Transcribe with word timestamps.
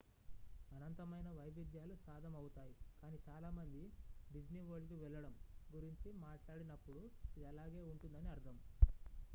"అనంతమైన 0.71 1.27
వైవిధ్యాలు 1.31 1.95
సాధమవుతాయి 2.05 2.73
కానీ 3.01 3.17
చాలా 3.27 3.49
మంది 3.51 3.83
"డిస్నీ 4.29 4.61
వరల్డ్‌కు 4.61 4.97
వెళ్లడం" 5.03 5.35
గురించి 5.69 6.11
మాట్లాడినప్పుడు 6.25 7.03
ఇది 7.31 7.45
అలాగే 7.45 7.83
ఉంటుందని 7.93 8.31
అర్థం. 8.31 8.57